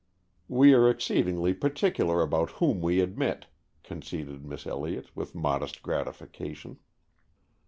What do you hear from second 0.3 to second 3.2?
"We are exceedingly particular about whom we